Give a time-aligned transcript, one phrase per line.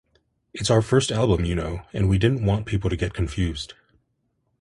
[0.51, 3.75] It's our first album, you know, and we didn't want people to get confused.